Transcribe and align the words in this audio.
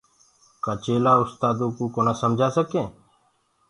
ڪآ 0.63 0.73
چيلآ 0.83 1.11
اُستآدو 1.21 1.67
ڪو 1.77 1.83
ڪونآ 1.95 2.13
سمجآ 2.21 2.47
سگي 2.55 2.83